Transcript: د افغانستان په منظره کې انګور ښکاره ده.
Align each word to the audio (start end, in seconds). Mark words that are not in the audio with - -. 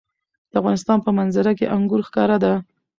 د 0.51 0.53
افغانستان 0.61 0.97
په 1.05 1.09
منظره 1.17 1.51
کې 1.57 1.71
انګور 1.75 2.01
ښکاره 2.07 2.37
ده. 2.43 2.53